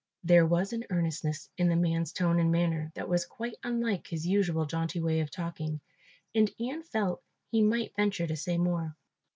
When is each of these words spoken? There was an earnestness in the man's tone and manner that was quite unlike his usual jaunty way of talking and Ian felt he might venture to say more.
There 0.23 0.47
was 0.47 0.73
an 0.73 0.83
earnestness 0.89 1.47
in 1.59 1.69
the 1.69 1.75
man's 1.75 2.11
tone 2.11 2.39
and 2.39 2.51
manner 2.51 2.91
that 2.95 3.07
was 3.07 3.23
quite 3.23 3.53
unlike 3.63 4.07
his 4.07 4.25
usual 4.25 4.65
jaunty 4.65 4.99
way 4.99 5.19
of 5.19 5.29
talking 5.29 5.79
and 6.33 6.49
Ian 6.59 6.81
felt 6.81 7.21
he 7.51 7.61
might 7.61 7.95
venture 7.95 8.25
to 8.25 8.35
say 8.35 8.57
more. 8.57 8.95